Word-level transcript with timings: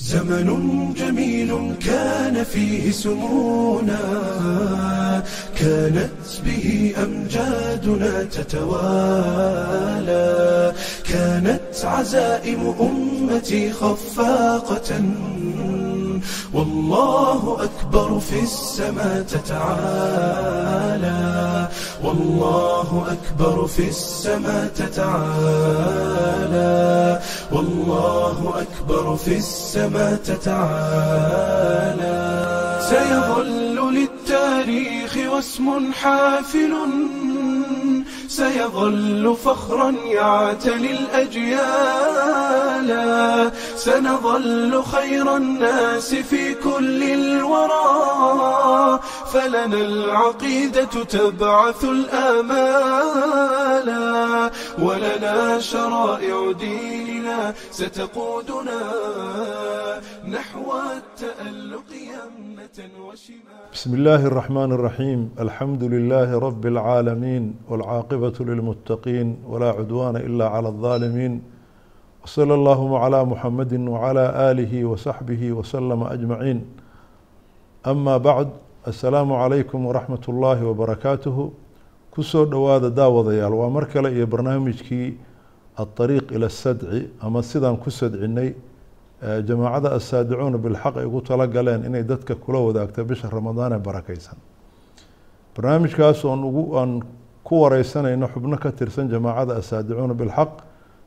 زمن 0.00 0.94
جميل 0.96 1.74
كان 1.86 2.44
فيه 2.44 2.90
سمونا 2.90 3.98
كانت 5.56 6.10
به 6.44 6.94
أمجادنا 7.02 8.22
تتوالى 8.22 9.58
كانت 11.04 11.84
عزائم 11.84 12.74
أمتي 12.80 13.72
خفاقة 13.72 15.00
والله 16.52 17.58
أكبر 17.62 18.20
في 18.20 18.42
السماء 18.42 19.22
تتعالى 19.22 20.78
والله 22.04 23.06
أكبر 23.12 23.66
في 23.66 23.88
السماء 23.88 24.66
تتعالى 24.76 26.08
والله 27.52 28.54
أكبر 28.62 29.16
في 29.16 29.36
السماء 29.36 30.14
تتعالى 30.24 31.58
سيظل 32.90 33.94
للتاريخ 33.94 35.16
واسم 35.32 35.92
حافل 35.92 36.74
سيظل 38.28 39.36
فخرا 39.44 39.90
يعتلي 39.90 40.90
الأجيال 40.90 41.58
سنظل 43.76 44.82
خير 44.82 45.36
الناس 45.36 46.14
في 46.14 46.54
كل 46.54 47.02
الورى 47.02 49.00
فلنا 49.32 49.76
العقيدة 49.76 50.84
تبعث 51.04 51.84
الآمالا 51.84 52.90
ولنا 54.78 55.58
شرائع 55.60 56.52
ديننا 56.52 57.54
ستقودنا 57.70 58.80
نحو 60.28 60.72
التألق 60.96 61.88
يمة 62.12 62.78
وشمال 63.06 63.68
بسم 63.72 63.94
الله 63.94 64.26
الرحمن 64.26 64.72
الرحيم 64.72 65.30
الحمد 65.40 65.82
لله 65.84 66.38
رب 66.38 66.66
العالمين 66.66 67.54
والعاقبة 67.68 68.32
للمتقين 68.40 69.38
ولا 69.46 69.70
عدوان 69.70 70.16
إلا 70.16 70.48
على 70.48 70.68
الظالمين 70.68 71.42
وصلى 72.24 72.54
اللهم 72.54 72.94
على 72.94 73.24
محمد 73.24 73.88
وعلى 73.88 74.50
آله 74.50 74.84
وصحبه 74.84 75.52
وسلم 75.52 76.02
أجمعين 76.02 76.66
أما 77.86 78.16
بعد 78.16 78.48
assalaamu 78.88 79.34
calaykum 79.36 79.84
waraxmat 79.86 80.28
ullaahi 80.28 80.64
wabarakaatuhu 80.64 81.52
ku 82.10 82.22
soo 82.22 82.44
dhowaada 82.46 82.88
daawadayaal 82.90 83.52
waa 83.54 83.68
mar 83.70 83.84
kale 83.86 84.08
iyo 84.16 84.26
barnaamijkii 84.26 85.14
adariiq 85.76 86.30
ila 86.32 86.48
sadci 86.48 87.10
ama 87.20 87.42
sidaan 87.42 87.76
ku 87.76 87.90
sadcinay 87.90 88.54
jamaacada 89.44 89.92
assaadicuuna 89.92 90.56
bilxaq 90.58 90.96
ay 90.96 91.04
ugu 91.04 91.20
tala 91.20 91.46
galeen 91.46 91.84
inay 91.84 92.02
dadka 92.02 92.34
kula 92.34 92.58
wadaagto 92.64 93.04
bisha 93.04 93.28
ramadaan 93.28 93.72
ee 93.76 93.78
barakaysan. 93.78 94.38
Barnaamijkaas 95.56 96.24
oon 96.24 96.44
ugu 96.44 96.78
aan 96.80 97.02
ku 97.44 97.60
wareysanayno 97.62 98.28
xubno 98.32 98.56
ka 98.56 98.72
tirsan 98.72 99.08
jamaacada 99.12 99.56
assaadicuuna 99.60 100.14
bilxaq 100.14 100.50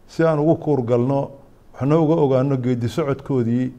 si 0.08 0.22
aan 0.24 0.38
ugu 0.40 0.56
kuurgalno 0.56 1.32
waxna 1.74 1.98
uga 1.98 2.14
ogaano 2.14 2.58
geedi 2.62 2.90
socodkoodii 2.90 3.74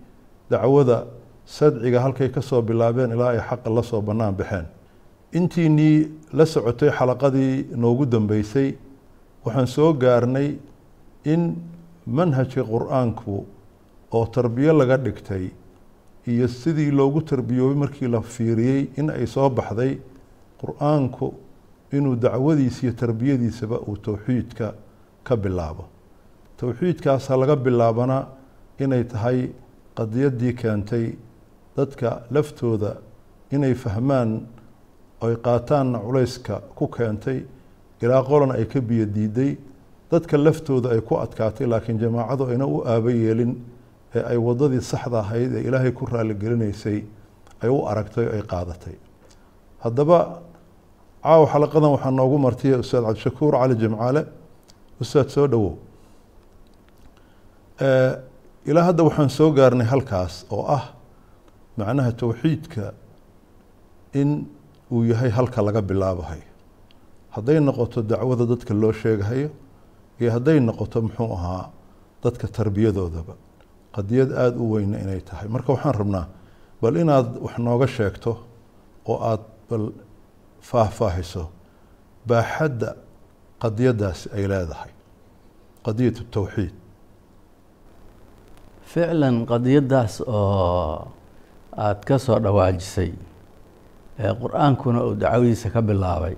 dacwada 0.51 1.05
sadciga 1.47 2.01
halkay 2.01 2.29
ka 2.31 2.41
soo 2.43 2.63
bilaabeen 2.63 3.11
ilaa 3.13 3.31
ay 3.37 3.41
xaqa 3.41 3.71
la 3.71 3.83
soo 3.83 4.01
bannaan 4.03 4.35
baxeen. 4.37 4.67
Intiinii 5.33 6.11
la 6.33 6.45
socotay 6.47 6.91
xalaqadii 6.91 7.67
noogu 7.77 8.07
dambeysay 8.07 8.75
waxaan 9.45 9.67
soo 9.67 9.93
gaarnay 9.95 10.59
in 11.25 11.57
manhajka 12.07 12.63
qur'aanku 12.65 13.45
oo 14.13 14.27
tarbiyo 14.27 14.73
laga 14.73 14.97
dhigtay 14.99 15.51
iyo 16.27 16.49
sidii 16.49 16.91
loogu 16.91 17.21
tarbiyoobay 17.23 17.77
markii 17.77 18.09
la 18.09 18.21
fiiriyey 18.21 18.91
in 18.97 19.11
ay 19.11 19.27
soo 19.27 19.49
baxday 19.51 19.99
qur'aanku 20.61 21.33
inuu 21.93 22.17
dacwadiisa 22.17 22.83
iyo 22.87 22.93
tarbiyadiisaba 22.93 23.79
uu 23.89 23.97
towxiidka 23.97 24.75
ka 25.25 25.37
bilaabo. 25.37 25.85
Towxiidkaasa 26.57 27.37
laga 27.37 27.57
bilaabana 27.57 28.27
inay 28.79 29.05
tahay 29.05 29.51
qadiyaddii 29.97 30.53
keentay 30.55 31.15
dadka 31.77 32.23
laftooda 32.35 32.97
inay 33.55 33.75
fahmaan 33.75 34.31
oy 35.25 35.35
qaataanna 35.47 35.99
culayska 36.07 36.55
ku 36.79 36.87
keentay 36.97 37.39
ilaa 38.03 38.23
qolana 38.31 38.55
ay 38.61 38.65
ka 38.73 38.81
biyo 38.81 39.07
diiday 39.17 39.57
dadka 40.11 40.37
laftooda 40.47 40.89
ay 40.95 41.01
ku 41.01 41.15
adkaatay 41.25 41.67
laakiin 41.73 41.99
jamaacadu 42.03 42.45
ayna 42.51 42.67
u 42.67 42.83
aaba 42.93 43.11
yeelin 43.11 43.53
ee 44.15 44.23
ay 44.33 44.37
waddadii 44.47 44.81
saxda 44.93 45.19
ahayd 45.25 45.53
ee 45.57 45.63
ilaahay 45.69 45.93
ku 45.99 46.07
raalligelinaysay 46.13 46.99
ay 47.63 47.69
u 47.71 47.79
aragtay 47.91 48.27
ay 48.35 48.43
qaadatay. 48.53 48.97
Haddaba 49.85 50.19
caawa 51.23 51.47
xalaqadan 51.53 51.91
waxaa 51.97 52.11
noogu 52.19 52.39
martiya 52.47 52.77
ustaad 52.83 53.05
cabdishakuur 53.07 53.53
cali 53.61 53.75
jimcaale. 53.83 54.23
Ustaad 55.03 55.29
soo 55.35 55.47
dhowow 55.53 55.73
ilaa 58.71 58.85
hadda 58.89 59.03
waxaan 59.09 59.31
soo 59.31 59.51
gaarnay 59.59 59.87
halkaas 59.87 60.35
oo 60.51 60.65
ah 60.77 60.85
macnaha 61.79 62.13
towxiidka 62.21 62.85
in 64.21 64.31
uu 64.93 65.05
yahay 65.11 65.31
halka 65.31 65.61
laga 65.67 65.81
bilaabahayo 65.91 66.47
hadday 67.35 67.59
noqoto 67.69 67.99
dacwada 68.11 68.45
dadka 68.53 68.73
loo 68.83 68.93
sheegahayo 68.93 69.49
iyo 70.21 70.31
hadday 70.37 70.59
noqoto 70.69 70.99
muxuu 71.03 71.33
ahaa 71.37 71.71
dadka 72.25 72.47
tarbiyadoodaba. 72.57 73.35
Qadiyad 73.97 74.31
aada 74.33 74.57
u 74.57 74.73
weyna 74.73 74.97
inay 75.05 75.21
tahay. 75.21 75.49
Marka 75.55 75.73
waxaan 75.75 75.95
rabnaa 76.01 76.27
bal 76.83 76.97
inaad 77.03 77.29
wax 77.45 77.55
nooga 77.67 77.87
sheegto 77.97 78.33
oo 79.11 79.19
aada 79.31 79.45
bal 79.69 79.85
faahfaahiso 80.69 81.45
baaxadda 82.29 82.91
qadiyaddaasi 83.63 84.25
ay 84.37 84.45
leedahay. 84.53 84.93
Qadiyat 85.87 86.17
towxiid 86.35 86.75
ficlan 88.93 89.37
qadiyaddaas 89.51 90.15
oo 90.27 91.09
aada 91.77 92.01
ka 92.07 92.19
soo 92.19 92.39
dhawaajisay 92.39 93.13
ee 94.19 94.33
qur'aankuna 94.43 95.05
uu 95.07 95.15
dacwadiisa 95.15 95.71
ka 95.71 95.81
bilaabay 95.83 96.37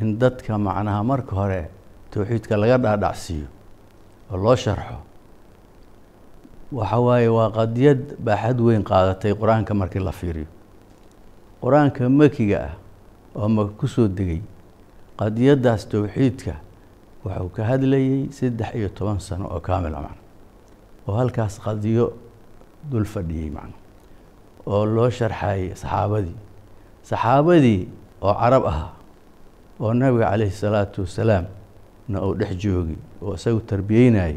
in 0.00 0.18
dadka 0.18 0.58
macnaha 0.58 1.02
marka 1.04 1.32
hore 1.36 1.62
towxiidka 2.10 2.56
laga 2.56 2.78
dhaadhacsiiyo 2.78 3.46
oo 4.32 4.36
loo 4.36 4.56
sharxo. 4.56 4.96
Waxa 6.72 6.98
waaye 7.00 7.28
waa 7.28 7.50
qadiyad 7.50 8.16
baaxad 8.18 8.58
weyn 8.60 8.82
qaadatay 8.82 9.32
qur'aanka 9.34 9.74
markii 9.74 10.00
la 10.02 10.12
fiiriyo. 10.12 10.46
Qur'aanka 11.62 12.08
makiga 12.08 12.58
ah 12.70 12.74
oo 13.36 13.48
maka 13.48 13.72
ku 13.78 13.86
soo 13.86 14.08
degay 14.08 14.40
qadiyaddaas 15.20 15.86
towxiidka 15.92 16.54
wuxuu 17.24 17.48
ka 17.54 17.62
hadlayey 17.64 18.32
saddex 18.32 18.74
iyo 18.74 18.88
toban 18.88 19.20
sano 19.20 19.46
oo 19.52 19.60
kaamila 19.60 20.00
macna 20.00 20.22
oo 21.08 21.14
halkaas 21.16 21.60
qadiyo 21.60 22.12
dul 22.90 23.04
fadhiyey 23.04 23.50
macna 23.50 23.76
oo 24.66 24.84
loo 24.86 25.10
sharxayay 25.10 25.74
saxaabadii. 25.76 26.36
Saxaabadii 27.02 27.88
oo 28.22 28.34
carab 28.40 28.64
ahaa 28.66 28.92
oo 29.80 29.92
nabiga 29.94 30.30
calayhi 30.30 30.52
salaatu 30.62 31.02
wasalaam 31.04 31.46
na 32.08 32.22
uu 32.24 32.34
dhex 32.34 32.52
joogi 32.62 32.96
oo 33.22 33.34
isagu 33.34 33.60
tarbiyeynayay 33.60 34.36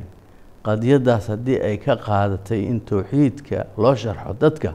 qadiyaddaas 0.65 1.27
haddii 1.31 1.59
ay 1.67 1.77
ka 1.77 1.95
qaadatay 1.95 2.61
in 2.71 2.79
towxiidka 2.81 3.65
loo 3.77 3.95
sharxo 3.95 4.33
dadka 4.41 4.73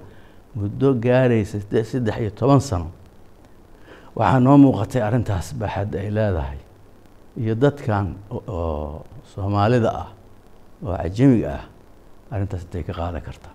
muddo 0.57 0.95
gaaraysa 1.05 1.61
saddex 1.61 2.17
iyo 2.21 2.31
toban 2.33 2.61
sano. 2.61 2.89
Waxaa 4.17 4.41
noo 4.41 4.57
muuqatay 4.63 5.03
arrintaas 5.03 5.53
baaxad 5.61 5.95
ay 5.97 6.09
leedahay. 6.17 6.59
Iyo 7.37 7.55
dadkan 7.55 8.07
oo 8.31 9.05
soomaalida 9.35 9.91
ah 10.03 10.09
oo 10.85 10.97
cajamiga 10.97 11.49
ah 11.61 11.65
arrintaas 12.33 12.63
intay 12.65 12.83
ka 12.89 12.93
qaadan 12.93 13.21
karta 13.27 13.49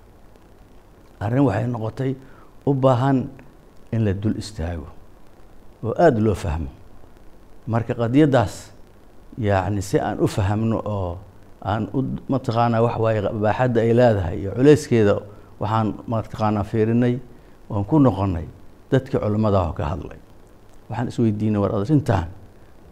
arrin 1.20 1.44
waxay 1.48 1.68
noqotay 1.68 2.12
u 2.66 2.74
baahan 2.74 3.18
in 3.92 4.02
la 4.06 4.14
dul 4.14 4.36
istaago 4.38 4.88
oo 5.84 5.94
aada 6.04 6.20
loo 6.20 6.36
fahmo. 6.36 6.70
Marka 7.68 7.94
qadiyaddaas 8.02 8.72
yacni 9.38 9.82
si 9.82 9.98
aan 10.00 10.18
u 10.20 10.28
fahamno 10.28 10.78
oo 10.86 11.18
aan 11.62 11.84
u 11.94 12.00
mataqaanaa 12.32 12.82
wax 12.86 12.96
waaye 13.04 13.20
baaxadda 13.44 13.80
ay 13.82 13.92
leedahay 14.00 14.38
iyo 14.42 14.52
culayskeeda 14.58 15.16
waxaan 15.62 15.88
mataqaanaa 16.08 16.64
fiirinay 16.64 17.16
oon 17.70 17.84
ku 17.86 18.00
noqonnay 18.00 18.46
dadkii 18.92 19.20
culimmadaah 19.20 19.74
ka 19.78 19.84
hadlay. 19.92 20.20
Waxaan 20.90 21.08
isweydiinay 21.12 21.60
war 21.62 21.72
arrintan 21.76 22.28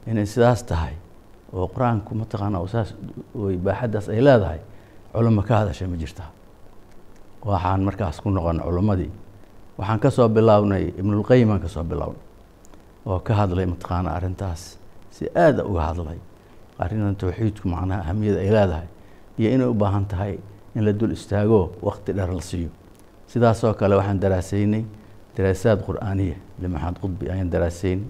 inay 0.08 0.26
sidaas 0.26 0.64
tahay 0.70 0.94
oo 1.54 1.68
qur'aanku 1.74 2.12
mataqaanaa 2.22 2.68
saas 2.74 2.90
baaxaddaas 3.66 4.06
ay 4.10 4.22
leedahay 4.28 4.60
culimo 5.14 5.42
ka 5.48 5.54
hadashay 5.64 5.88
ma 5.88 5.96
jirtaa 5.98 6.30
waxaan 7.46 7.82
markaas 7.88 8.18
ku 8.22 8.30
noqonay 8.30 8.64
culimmadii 8.66 9.12
waxaan 9.78 10.00
ka 10.00 10.10
soo 10.12 10.28
bilownay 10.30 10.84
ibnulqayim 11.00 11.52
aan 11.52 11.60
ka 11.62 11.68
soo 11.70 11.84
bilownay 11.84 12.22
oo 13.06 13.20
ka 13.20 13.34
hadlay 13.40 13.66
mataqaanaa 13.66 14.14
arrintaas 14.18 14.78
si 15.16 15.26
aada 15.36 15.64
uga 15.66 15.82
hadlay. 15.94 16.20
Arrintan 16.80 17.16
towxiidku 17.16 17.68
macnaha 17.72 18.02
ahamiyada 18.04 18.40
ay 18.44 18.50
leedahay 18.52 18.88
iyo 19.40 19.50
inay 19.56 19.68
u 19.68 19.74
baahan 19.74 20.06
tahay 20.12 20.34
in 20.76 20.84
la 20.86 20.92
dul 20.92 21.12
istaago 21.16 21.72
wakti 21.82 22.12
dheer 22.14 22.32
la 22.36 22.42
siiyo. 22.42 22.70
Sidaasoo 23.32 23.74
kale 23.80 23.96
waxaan 23.96 24.20
daraasaynay 24.20 24.84
daraasaad 25.38 25.80
qur'aaniya 25.88 26.36
limaxamed 26.60 26.98
qudbi 27.00 27.30
ayaan 27.32 27.50
daraasaynay 27.50 28.04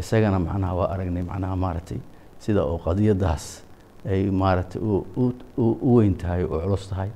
isagana 0.00 0.38
macnaha 0.38 0.74
waa 0.80 0.88
aragnay 0.94 1.22
macnaha 1.22 1.56
maaragtay 1.56 1.98
sida 2.40 2.62
oo 2.64 2.78
qadiyadaas 2.78 3.44
ay 4.08 4.30
maaragtay 4.30 4.80
u 4.80 5.96
weyn 5.96 6.14
tahay 6.16 6.44
oo 6.48 6.56
culus 6.64 6.88
tahay 6.88 7.10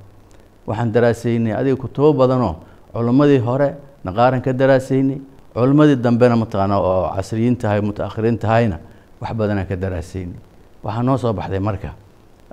waxaan 0.67 0.93
daraasaynay 0.95 1.53
adiga 1.61 1.77
kutubo 1.77 2.13
badanoo 2.21 2.55
culimmadii 2.93 3.39
hore 3.47 3.69
naqaaran 4.05 4.41
ka 4.43 4.53
daraasaynay 4.53 5.19
culimmadii 5.55 5.97
dambena 6.05 6.37
mataqaana 6.37 6.77
oo 6.79 7.11
casriyiin 7.17 7.57
tahay 7.57 7.81
mutaakhiriin 7.81 8.39
tahayna 8.39 8.79
wax 9.21 9.31
badanaan 9.39 9.67
ka 9.71 9.77
daraasaynay 9.77 10.39
waxaa 10.85 11.03
noo 11.03 11.17
soo 11.23 11.33
baxday 11.33 11.61
marka 11.61 11.91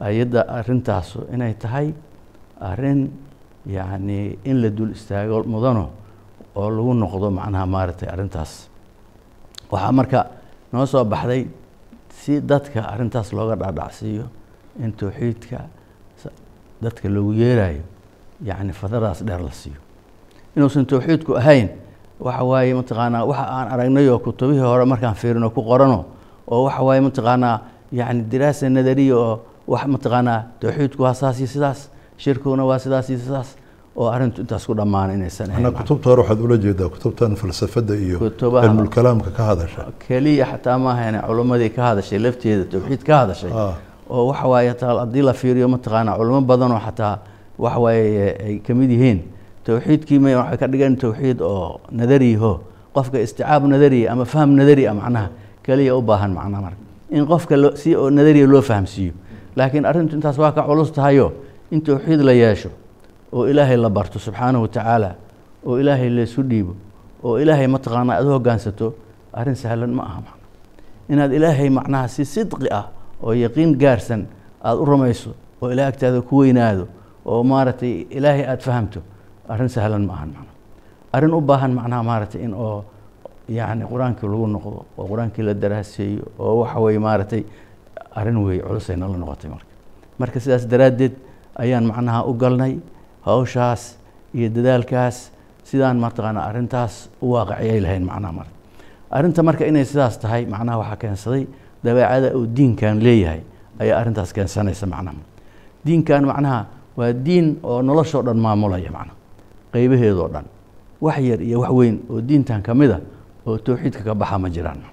ayadda 0.07 0.41
arintaasu 0.57 1.19
inay 1.33 1.53
tahay 1.53 1.87
arrin 2.59 3.11
yacni 3.65 4.37
in 4.43 4.57
la 4.61 4.69
dul 4.69 4.91
istaago 4.97 5.43
mudano 5.43 5.89
oo 6.55 6.69
lagu 6.69 6.93
noqdo 6.93 7.27
macnaha 7.31 7.65
maaragtay 7.65 8.09
arrintaas. 8.09 8.67
Waxaa 9.71 9.91
marka 9.91 10.19
noo 10.73 10.85
soo 10.85 11.03
baxday 11.05 11.47
si 12.19 12.41
dadka 12.41 12.81
arrintaas 12.93 13.31
looga 13.33 13.55
dhaadhacsiiyo 13.55 14.25
in 14.83 14.91
towxiidka 14.99 15.59
dadka 16.81 17.07
loogu 17.09 17.33
yeerayo 17.41 17.83
yacni 18.43 18.73
fadradaas 18.73 19.23
dheer 19.23 19.41
la 19.41 19.51
siiyo. 19.51 19.79
Inuusan 20.55 20.85
towxiidku 20.85 21.35
ahayn 21.37 21.69
waxa 22.19 22.43
waaye 22.43 22.73
mataqaanaa 22.73 23.23
waxa 23.25 23.45
aan 23.57 23.67
aragnay 23.73 24.07
oo 24.09 24.19
kutubihii 24.19 24.59
hore 24.61 24.85
markaan 24.85 25.15
fiirino 25.15 25.49
ku 25.49 25.61
qorano 25.63 26.05
oo 26.47 26.63
waxa 26.65 26.81
waaye 26.83 27.01
mataqaanaa 27.01 27.59
yacni 27.91 28.21
diraasa 28.31 28.69
nadariya 28.69 29.15
oo 29.17 29.39
wax 29.67 29.85
mataqaanaa 29.87 30.39
towxiidku 30.59 31.03
waa 31.03 31.13
saas 31.13 31.39
iyo 31.39 31.47
sidaas 31.47 31.89
shirkiguna 32.17 32.63
waa 32.65 32.79
sidaas 32.79 33.09
iyo 33.09 33.19
sidaas 33.19 33.49
oo 33.95 34.07
arrintu 34.09 34.41
intaas 34.41 34.65
ku 34.65 34.73
dhammaan 34.75 35.11
inaysan 35.15 35.49
ahayn. 35.51 35.71
Kutubta 35.73 36.09
hore 36.09 36.21
waxaad 36.21 36.39
ula 36.41 36.57
jeedaa 36.57 36.89
kutubtan 36.89 37.35
falsafada 37.35 37.95
iyo 37.95 38.17
cilmulkalaamka 38.39 39.31
ka 39.31 39.43
hadasha. 39.43 39.85
Keliya 40.07 40.45
xataa 40.51 40.77
maahayn 40.77 41.21
culimmadii 41.27 41.69
ka 41.69 41.81
hadashay 41.89 42.19
lafteeda 42.19 42.65
towxiid 42.71 43.03
ka 43.03 43.13
hadashay. 43.21 43.51
Ah. 43.53 43.75
oo 44.09 44.27
waxa 44.27 44.47
waaye 44.47 44.69
hataa 44.69 44.99
haddii 44.99 45.21
la 45.21 45.33
fiiriyo 45.33 45.67
mataqaanaa 45.67 46.17
culimo 46.19 46.41
badanoo 46.41 46.79
xataa 46.79 47.19
waxa 47.61 47.79
waaye 47.79 48.35
ay 48.45 48.55
ka 48.65 48.73
mid 48.73 48.89
yihiin. 48.89 49.19
Towxiidkii 49.65 50.19
may 50.19 50.33
waxay 50.35 50.57
ka 50.57 50.67
dhigeen 50.67 50.95
towxiid 50.97 51.41
oo 51.41 51.79
nadariyaho 51.93 52.51
qofka 52.95 53.21
isticaab 53.21 53.63
nadariya 53.69 54.11
ama 54.11 54.25
faham 54.25 54.57
nadariya 54.57 54.93
macnaha 54.97 55.29
keliya 55.63 55.93
u 55.95 56.01
baahan 56.01 56.33
macnaha 56.33 56.61
marka. 56.73 56.81
In 57.13 57.25
qofka 57.29 57.55
si 57.77 57.93
oo 57.95 58.09
nadariya 58.09 58.47
loo 58.49 58.61
fahamsiiyo. 58.65 59.13
Laakiin 59.55 59.85
arrintu 59.85 60.15
intaas 60.17 60.37
waa 60.41 60.51
ka 60.51 60.63
culus 60.65 60.89
tahayo. 60.91 61.31
In 61.71 61.81
towxiid 61.81 62.19
la 62.25 62.33
yeesho 62.33 62.69
oo 63.31 63.45
ilaahay 63.47 63.77
la 63.77 63.89
barto 63.89 64.19
subxaanahu 64.19 64.65
watacaala 64.65 65.15
oo 65.63 65.77
ilaahay 65.79 66.09
laysu 66.09 66.41
dhiibo 66.43 66.73
oo 67.23 67.37
ilaahay 67.39 67.67
mataqaanaa 67.69 68.17
aad 68.19 68.25
u 68.27 68.31
hoggaansato 68.35 68.87
arrin 69.33 69.55
sahlan 69.55 69.93
ma 69.95 70.03
aha 70.03 70.21
inaad 71.07 71.31
ilaahay 71.31 71.69
macnaha 71.69 72.07
si 72.11 72.25
sidqi 72.27 72.67
ah 72.71 72.91
oo 73.23 73.31
yaqiin 73.31 73.77
gaarsan 73.79 74.25
aada 74.59 74.79
u 74.81 74.85
rumayso 74.85 75.31
oo 75.63 75.71
ilaah 75.71 75.87
agtaada 75.87 76.19
ku 76.27 76.43
weynaado 76.43 76.87
oo 77.25 77.43
maaragtay 77.43 77.93
ilaahay 78.17 78.45
aada 78.51 78.61
fahamto 78.67 78.99
arrin 79.49 79.69
sahlan 79.69 80.03
ma 80.09 80.13
ahan 80.17 80.29
macna 80.35 80.51
arrin 81.15 81.33
u 81.33 81.41
baahan 81.41 81.71
macnaha 81.79 82.03
maaragtay 82.09 82.41
in 82.47 82.53
oo 82.53 82.83
yacni 83.49 83.83
qur'aankii 83.91 84.27
lagu 84.31 84.47
noqdo 84.55 84.79
oo 84.99 85.05
qur'aankii 85.11 85.43
la 85.47 85.53
daraaseeyo 85.63 86.23
oo 86.39 86.53
waxa 86.61 86.79
weeye 86.83 86.99
maaragtay 87.07 87.41
arrin 88.19 88.37
weeye 88.45 88.61
culusay 88.67 88.95
nala 88.95 89.17
noqotay 89.17 89.49
marka. 89.53 89.65
Marka 90.19 90.37
sidaas 90.43 90.63
daraaddeed 90.71 91.13
ayaan 91.63 91.85
macnaha 91.91 92.19
u 92.29 92.33
galnay 92.41 92.73
hawshaas 93.27 93.97
iyo 94.37 94.49
dadaalkaas 94.55 95.17
sidaan 95.69 95.97
mataqaanaa 96.03 96.43
arrintaas 96.49 96.93
u 97.21 97.33
waaqiciyay 97.35 97.79
lahayn 97.85 98.03
macnaha 98.11 98.33
marka 98.39 98.53
arrinta 99.17 99.41
marka 99.47 99.63
inay 99.71 99.85
sidaas 99.91 100.15
tahay 100.23 100.45
macnaha 100.53 100.77
waxaa 100.81 100.97
keensaday 101.01 101.43
dabeecada 101.85 102.27
uu 102.37 102.45
diinkan 102.57 102.95
leeyahay 103.05 103.41
ayaa 103.81 103.97
arrintaas 104.01 104.31
keensanaysa 104.35 104.85
macnaha 104.93 105.17
diinkan 105.85 106.23
macnaha 106.31 106.59
waa 107.01 107.13
diin 107.13 107.57
oo 107.65 107.81
noloshoo 107.81 108.21
dhan 108.21 108.37
maamulaya 108.37 108.91
macna. 108.93 109.13
Qaybaheedoo 109.73 110.29
dhan. 110.29 110.45
Wax 111.01 111.17
yar 111.17 111.41
iyo 111.41 111.59
wax 111.65 111.71
weyn 111.73 111.95
oo 112.09 112.21
diintan 112.21 112.61
ka 112.61 112.73
mid 112.77 112.91
a 112.93 112.99
oo 113.47 113.57
towxiidka 113.57 114.03
ka 114.05 114.13
baxa 114.15 114.37
ma 114.37 114.49
jiraan. 114.49 114.85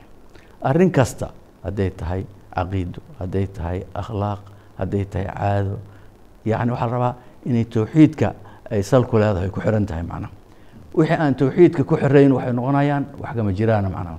Arrin 0.64 0.90
kasta 0.90 1.28
hadday 1.64 1.90
tahay 1.92 2.24
caqiido 2.56 3.00
hadday 3.20 3.46
tahay 3.46 3.78
akhlaaq 3.94 4.40
hadday 4.80 5.04
tahay 5.04 5.26
caado 5.28 5.76
yacni 6.48 6.70
waxaa 6.72 6.88
rabaa 6.88 7.14
inay 7.44 7.64
towxiidka 7.64 8.28
ay 8.72 8.82
salku 8.82 9.18
leedahay 9.20 9.50
ku 9.52 9.60
xiran 9.60 9.84
tahay 9.86 10.02
macna. 10.02 10.28
Wixii 10.96 11.14
aan 11.20 11.34
towxiidka 11.36 11.84
ku 11.84 11.94
xirayn 12.00 12.32
waxay 12.32 12.52
noqonayaan 12.56 13.04
wax 13.20 13.30
kama 13.36 13.52
jiraana 13.52 13.88
macnaha 13.92 14.18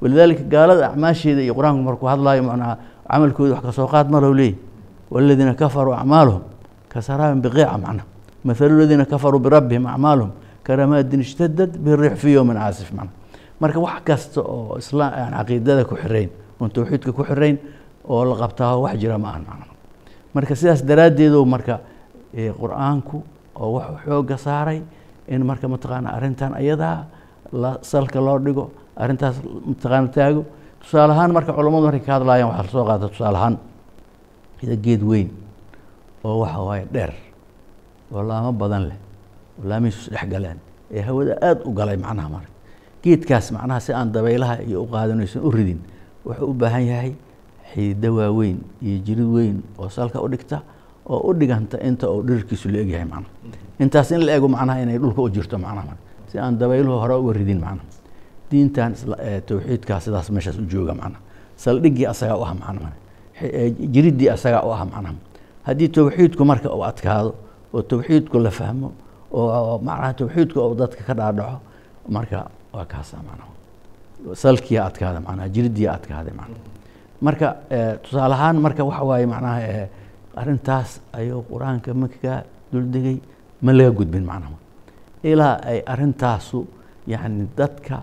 walidaalika 0.00 0.42
gaalada 0.46 0.86
acmaasheeda 0.94 1.42
iyo 1.42 1.54
qur'aanku 1.58 1.82
markuu 1.82 2.06
hadlaayo 2.06 2.42
macnaha 2.46 2.74
camalkooda 3.10 3.54
wax 3.58 3.74
ka 3.76 3.86
qaad 3.90 4.08
malow 4.10 4.32
leey. 4.32 4.54
Waladiina 5.10 5.54
kafaruu 5.54 5.94
acmaaluhum 5.94 6.42
كسراب 6.93 7.41
بقيعة 7.41 7.77
معنا 7.77 8.03
مثل 8.45 8.65
الذين 8.65 9.03
كفروا 9.03 9.39
بربهم 9.39 9.87
أعمالهم 9.87 10.31
كرماد 10.67 11.13
اشتدت 11.19 11.77
به 11.77 11.93
الريح 11.93 12.13
في 12.13 12.29
يوم 12.33 12.57
عاصف 12.57 12.93
معنا 12.93 13.09
marka 13.61 13.75
wax 13.85 13.99
kasta 14.07 14.39
oo 14.41 14.77
isla 14.79 15.05
yani 15.19 15.35
caqiidada 15.35 15.83
ku 15.89 15.95
xirayn 15.99 16.29
oon 16.59 16.69
towxiidka 16.75 17.11
ku 17.11 17.23
xirayn 17.27 17.55
oo 18.07 18.23
la 18.29 18.35
qabtaa 18.41 18.79
wax 18.83 18.95
jira 19.01 19.17
ma 19.19 19.27
ahan 19.35 19.43
macna 19.49 19.73
marka 20.35 20.53
sidaas 20.55 20.79
daraaddeedu 20.89 21.43
marka 21.53 21.75
eh, 22.39 22.51
qur-aanku 22.55 23.17
oo 23.59 23.67
wuxuu 23.75 23.99
xooga 24.07 24.37
saaray 24.45 24.79
in 25.27 25.41
marka 25.49 25.67
mataqaana 25.67 26.09
arrintan 26.17 26.51
ayadaa 26.55 26.97
la 27.51 27.71
salka 27.91 28.19
loo 28.27 28.39
dhigo 28.45 28.65
arrintaas 28.95 29.35
mataqaana 29.69 30.07
taago 30.17 30.41
tusaale 30.81 31.11
ahaan 31.13 31.31
marka 31.35 31.51
culammadu 31.57 31.85
markay 31.91 32.03
ka 32.07 32.11
hadlaayaan 32.15 32.47
waxaa 32.55 32.63
lasoo 32.67 32.85
qaata 32.89 33.05
tusaale 33.13 33.37
ahaan 33.41 33.55
ida 34.63 34.75
geed 34.85 35.03
weyn 35.03 35.27
oo 36.24 36.38
waxa 36.42 36.60
waaye 36.68 36.84
dheer 36.92 37.12
oo 38.14 38.22
laamo 38.22 38.52
badan 38.52 38.82
leh 38.90 38.98
oo 39.58 39.68
laamihiisu 39.68 40.10
dhex 40.10 40.26
galeen 40.32 40.58
ee 40.94 41.00
hawada 41.06 41.34
aada 41.42 41.60
u 41.64 41.72
galay 41.78 41.96
macnaha 41.96 42.28
marka 42.34 42.50
geedkaas 43.02 43.52
macnaha 43.56 43.80
si 43.80 43.92
aan 43.92 44.12
dabaylaha 44.12 44.62
iyo 44.68 44.82
u 44.82 44.86
qaadanaysan 44.92 45.42
u 45.46 45.50
ridin 45.50 45.80
wuxuu 46.26 46.50
u 46.50 46.54
baahan 46.54 46.84
yahay 46.90 47.12
xidido 47.72 48.14
waaweyn 48.18 48.58
iyo 48.82 48.96
jirid 49.06 49.28
weyn 49.36 49.56
oo 49.78 49.88
salka 49.88 50.18
u 50.24 50.28
dhigta 50.28 50.62
oo 51.06 51.20
u 51.30 51.34
dhiganta 51.34 51.76
inta 51.88 52.06
uu 52.10 52.22
dhirirkiisu 52.26 52.68
la 52.72 52.78
egyahay 52.84 53.04
macnaha. 53.04 53.32
Intaas 53.82 54.10
in 54.10 54.22
la 54.26 54.32
ego 54.36 54.48
macnaha 54.48 54.80
inay 54.82 54.98
dhulka 54.98 55.20
u 55.22 55.28
jirto 55.34 55.58
macnaha 55.58 55.86
marka 55.90 56.02
si 56.30 56.38
aan 56.38 56.56
dabayluhu 56.58 56.98
hore 57.02 57.14
uga 57.20 57.32
ridin 57.38 57.60
macnaha. 57.60 57.86
Diintan 58.50 58.92
towxiidkaa 59.48 60.00
sidaas 60.00 60.30
meeshaas 60.30 60.56
u 60.58 60.64
jooga 60.72 60.94
macnaha. 60.94 61.20
Saldhiggii 61.56 62.06
asagaa 62.12 62.36
u 62.40 62.44
ah 62.48 62.54
macnaha 62.54 62.92
jiriddii 63.94 64.28
asagaa 64.36 64.62
u 64.64 64.70
ah 64.72 64.84
macnaha 64.84 65.14
haddii 65.66 65.88
towxiidku 65.96 66.42
marka 66.50 66.68
uu 66.76 66.84
adkaado 66.90 67.30
oo 67.74 67.82
towxiidku 67.90 68.36
la 68.46 68.50
fahmo 68.58 68.88
oo 69.32 69.78
macnaha 69.88 70.12
towxiidku 70.20 70.58
uu 70.60 70.74
dadka 70.80 71.02
ka 71.08 71.14
dhaadhaco 71.20 71.58
marka 72.16 72.38
waa 72.74 72.84
kaasa 72.92 73.16
macnaha. 73.28 73.50
Salkiya 74.42 74.80
adkaada 74.88 75.20
macnaha 75.26 75.48
jiriddiya 75.54 75.90
adkaada 75.96 76.30
macnaha. 76.40 76.62
Marka 77.26 77.46
eh, 77.70 77.92
tusaale 78.02 78.34
ahaan 78.34 78.56
marka 78.64 78.82
waxa 78.88 79.02
waaye 79.10 79.26
macnaha 79.34 79.58
eh, 79.72 79.88
arrintaas 80.40 80.90
ayuu 81.18 81.40
qur'aanka 81.50 81.90
markaa 82.02 82.38
duldegay 82.72 83.16
ma 83.64 83.72
laga 83.72 83.90
gudbin 83.98 84.24
macnaha 84.30 84.56
ilaa 85.30 85.54
ay 85.70 85.78
arrintaasu 85.92 86.58
yacni 87.12 87.44
dadka 87.58 87.96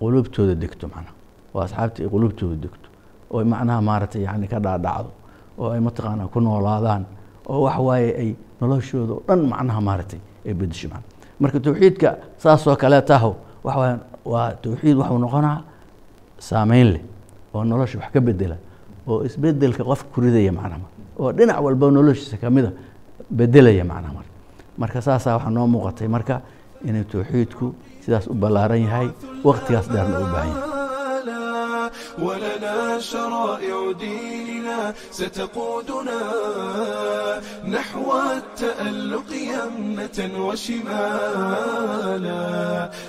qulubtooda 0.00 0.54
degto 0.62 0.86
macnaha. 0.94 1.14
Oo 1.54 1.60
asxaabta 1.66 1.98
ay 2.04 2.08
qulubtooda 2.14 2.56
degto. 2.64 2.88
Oo 3.32 3.44
macnaha 3.44 3.80
maaragtay 3.88 4.22
yani 4.28 4.46
ka 4.52 4.58
dhaadhacdo 4.66 5.10
oo 5.58 5.70
ay 5.74 5.80
mataqaanaa 5.80 6.28
ku 6.32 6.40
noolaadaan 6.40 7.02
oo 7.48 7.60
waxa 7.66 7.80
waaye 7.88 8.10
ay 8.22 8.30
noloshooda 8.60 9.12
oo 9.14 9.22
dhan 9.28 9.40
macnaha 9.52 9.80
maaragtay 9.80 10.20
ay 10.46 10.54
bedesho 10.54 10.88
marka 11.40 11.60
towxiidka 11.60 12.08
saasoo 12.42 12.76
kaleetaho 12.76 13.30
waxa 13.64 13.78
waaye 13.80 13.96
waa 14.32 14.52
towxiid 14.62 14.96
waxuu 15.00 15.18
noqonaa 15.24 15.58
saameyn 16.38 16.88
leh 16.94 17.02
oo 17.54 17.64
nolosha 17.64 17.98
wax 17.98 18.10
ka 18.14 18.20
bedela 18.20 18.56
oo 19.06 19.22
isbeddelka 19.24 19.82
qofka 19.84 20.08
ku 20.14 20.20
ridaya 20.20 20.52
macnaha 20.52 20.86
oo 21.18 21.32
dhinac 21.32 21.58
walba 21.64 21.90
noloshiisa 21.90 22.36
kamida 22.36 22.70
bedelaya 23.30 23.84
macnaha 23.84 24.12
marka 24.18 24.32
marka 24.78 24.98
saasaa 25.06 25.34
waxaa 25.36 25.50
noo 25.56 25.66
muuqatay 25.66 26.08
marka 26.08 26.40
inuu 26.88 27.04
towxiidku 27.12 27.66
sidaas 28.04 28.26
u 28.26 28.34
ballaaran 28.34 28.82
yahay 28.86 29.08
waqtigaas 29.44 29.86
dheerna 29.92 30.16
u 30.18 30.26
baahan 30.32 30.48
yahay 30.54 30.77
ولنا 32.22 32.98
شرائع 33.00 33.92
ديننا 33.92 34.94
ستقودنا 35.10 36.20
نحو 37.76 38.08
التألق 38.36 39.30
يمنة 39.32 40.18
وشمالا. 40.46 42.38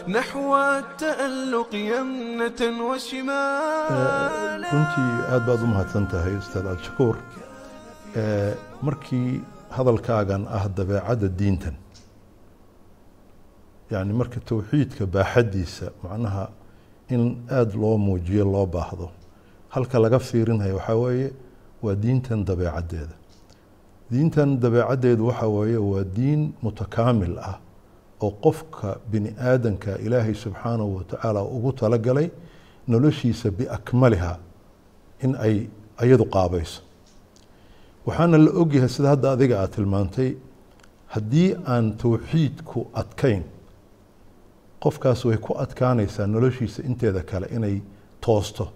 نحو 0.08 0.58
التألق 0.58 1.72
يمنة 1.76 2.62
وشمالا. 2.90 4.70
Runtii 4.74 5.14
aad 5.34 5.44
baad 5.48 5.62
u 5.64 5.68
mahadsan 5.74 6.06
tahay 6.12 6.34
ustaad 6.42 6.64
cabdishakuur 6.68 7.16
markii 8.88 9.32
hadalkaagan 9.78 10.44
ah 10.58 10.66
dabeecadda 10.78 11.28
diintan 11.40 11.76
yani 13.94 14.12
marka 14.20 14.40
towxiidka 14.50 15.04
baaxadiisa 15.16 15.86
macnaha 16.04 16.44
in 17.10 17.38
aada 17.52 17.74
loo 17.82 17.98
muujiyo 17.98 18.46
loo 18.46 18.66
baahdo. 18.66 19.10
Halka 19.70 20.00
laga 20.00 20.20
fiirinayo 20.20 20.76
waxaa 20.76 20.96
weeye 20.96 21.32
waa 21.84 21.96
diintan 21.96 22.46
dabeecaddeeda. 22.46 23.16
Diintan 24.12 24.60
dabeecaddeedu 24.60 25.28
waxaa 25.28 25.48
weeye 25.48 25.78
waa 25.78 26.04
diin 26.04 26.54
mutakaamil 26.64 27.38
ah 27.40 27.58
oo 28.22 28.32
qofka 28.32 28.98
bini 29.12 29.30
aadanka 29.40 29.98
ilaahay 30.06 30.34
subxaanahu 30.34 30.96
watacaala 30.98 31.44
ugu 31.44 31.72
talagalay 31.74 32.30
noloshiisa 32.88 33.52
biakmaliha 33.52 34.38
in 35.24 35.36
ay 35.36 35.68
iyadu 36.04 36.26
qaabayso. 36.26 36.82
Waxaana 38.06 38.38
la 38.38 38.52
ogyahay 38.62 38.90
sida 38.90 39.10
hadda 39.14 39.32
adiga 39.32 39.56
aad 39.62 39.72
tilmaantay 39.76 40.30
haddii 41.14 41.56
aan 41.68 41.86
towxiidku 41.98 42.80
adkayn 43.02 43.44
qofkaas 44.84 45.26
way 45.26 45.38
ku 45.38 45.54
adkaanaysaa 45.58 46.28
noloshiisa 46.28 46.84
inteeda 46.84 47.24
kale 47.24 47.48
inay 47.56 47.82
toosto 48.26 48.72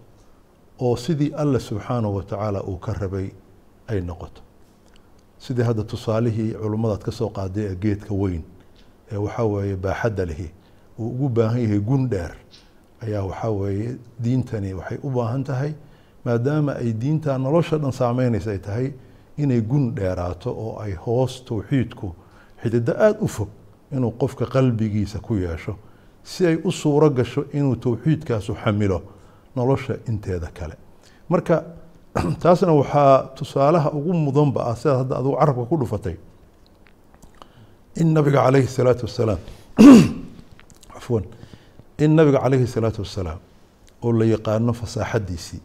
oo 0.80 0.96
sidii 0.98 1.32
alla 1.36 1.60
subxaanahu 1.60 2.16
watacaala 2.16 2.64
uu 2.64 2.78
ka 2.78 2.94
rabay 2.94 3.30
ay 3.88 4.02
noqoto. 4.02 4.42
Sidii 5.38 5.64
hadda 5.64 5.84
tusaalihii 5.84 6.54
culummadaad 6.54 7.02
ka 7.04 7.12
qaaday 7.12 7.66
ee 7.72 7.76
geedka 7.76 8.14
weyn 8.14 8.44
ee 9.12 9.18
waxaa 9.18 9.46
weeye 9.46 9.76
baaxadda 9.76 10.26
lihi 10.26 10.52
uu 11.00 11.08
ugu 11.08 11.30
baahan 11.30 11.62
yahay 11.62 11.80
gun 11.80 12.10
dheer 12.10 12.32
ayaa 13.04 13.24
waxaa 13.26 13.50
weeye 13.52 13.96
diintani 14.24 14.74
waxay 14.74 14.98
u 15.04 15.10
baahan 15.10 15.44
tahay 15.44 15.74
maadaama 16.26 16.76
ay 16.76 16.94
diinta 16.94 17.38
nolosha 17.38 17.78
dhan 17.78 17.92
saameynaysa 17.92 18.52
ay 18.52 18.60
tahay 18.60 18.92
inay 19.38 19.62
gun 19.62 19.96
dheeraato 19.96 20.50
oo 20.52 20.80
ay 20.80 20.94
hoos 20.94 21.46
towxiidku 21.46 22.16
xidido 22.64 22.92
aada 22.98 23.20
u 23.22 23.28
fog 23.28 23.50
inuu 23.92 24.12
qofka 24.12 24.46
qalbigiisa 24.46 25.20
ku 25.20 25.36
yeesho 25.36 25.76
si 26.24 26.46
ay 26.48 26.58
u 26.64 26.72
suuro 26.72 27.10
gasho 27.10 27.46
inuu 27.54 27.76
towxiidkaasu 27.76 28.56
xamilo 28.64 29.02
nolosha 29.56 29.96
inteeda 30.08 30.48
kale. 30.54 30.76
Marka 31.30 31.64
taasna 32.44 32.74
waxaa 32.74 33.24
tusaalaha 33.36 33.92
ugu 33.92 34.14
mudanba 34.14 34.66
ah 34.70 34.76
sidaad 34.76 34.98
hadda 34.98 35.16
adigu 35.18 35.36
carabka 35.40 35.66
ku 35.70 35.78
dhufatay. 35.78 36.16
In 37.96 38.14
nabiga 38.14 38.44
calayhi 38.46 38.68
salaatu 38.68 39.06
wasalaam 39.06 39.40
cafwan 40.94 41.26
in 41.98 42.16
nabiga 42.16 42.40
calayhi 42.40 42.68
salaatu 42.68 43.02
wasalaam 43.02 43.40
oo 44.04 44.12
la 44.12 44.26
yaqaano 44.26 44.74
fasaaxadiisii 44.74 45.62